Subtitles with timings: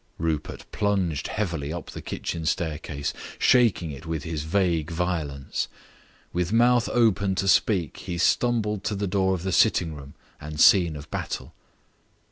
[0.17, 5.67] Rupert plunged heavily up the kitchen staircase, shaking it with his vague violence.
[6.33, 10.59] With mouth open to speak he stumbled to the door of the sitting room and
[10.59, 11.53] scene of battle.